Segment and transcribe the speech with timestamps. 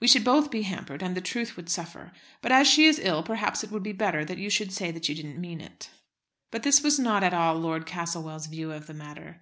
[0.00, 2.10] We should both be hampered, and the truth would suffer.
[2.42, 5.08] But as she is ill, perhaps it would be better that you should say that
[5.08, 5.88] you didn't mean it."
[6.50, 9.36] But this was not at all Lord Castlewell's view of the matter.